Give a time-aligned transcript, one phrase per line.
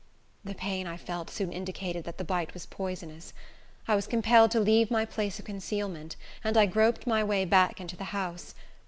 [0.43, 3.33] The pain I felt soon indicated that the bite was poisonous.
[3.87, 7.79] I was compelled to leave my place of concealment, and I groped my way back
[7.79, 8.55] into the house.